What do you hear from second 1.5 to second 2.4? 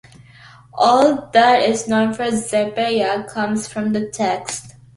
is known of